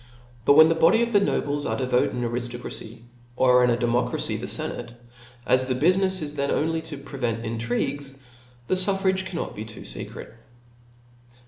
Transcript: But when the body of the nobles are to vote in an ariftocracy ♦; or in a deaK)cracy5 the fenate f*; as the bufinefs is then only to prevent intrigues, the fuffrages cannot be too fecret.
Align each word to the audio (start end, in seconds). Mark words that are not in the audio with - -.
But 0.45 0.53
when 0.55 0.67
the 0.67 0.73
body 0.73 1.03
of 1.03 1.13
the 1.13 1.19
nobles 1.19 1.63
are 1.63 1.77
to 1.77 1.85
vote 1.85 2.09
in 2.09 2.23
an 2.23 2.23
ariftocracy 2.31 2.89
♦; 2.89 3.01
or 3.35 3.63
in 3.63 3.69
a 3.69 3.77
deaK)cracy5 3.77 4.39
the 4.41 4.47
fenate 4.47 4.87
f*; 4.87 4.93
as 5.45 5.65
the 5.67 5.75
bufinefs 5.75 6.23
is 6.23 6.33
then 6.33 6.49
only 6.49 6.81
to 6.81 6.97
prevent 6.97 7.45
intrigues, 7.45 8.17
the 8.65 8.73
fuffrages 8.73 9.23
cannot 9.27 9.55
be 9.55 9.63
too 9.63 9.81
fecret. 9.81 10.31